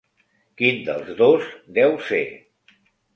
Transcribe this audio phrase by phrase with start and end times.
[0.61, 1.49] Quin dels dos
[1.79, 2.23] deu ser?